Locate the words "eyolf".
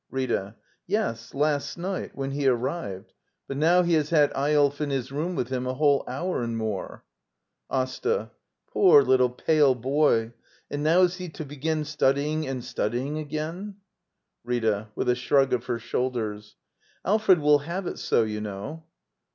3.37-3.37, 4.33-4.81